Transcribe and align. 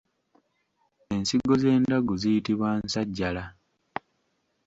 Ensigo 1.13 1.53
z’endaggu 1.61 2.13
ziyitibwa 2.21 2.69
Nsajjalala. 2.83 3.43